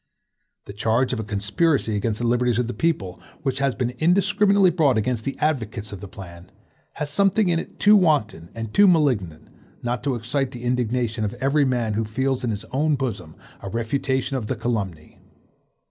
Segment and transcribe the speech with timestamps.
[0.65, 4.71] The charge of a conspiracy against the liberties of the people, which has been indiscriminately
[4.71, 6.49] brought against the advocates of the plan,
[6.93, 9.47] has something in it too wanton and too malignant,
[9.83, 13.69] not to excite the indignation of every man who feels in his own bosom a
[13.69, 15.19] refutation of the calumny.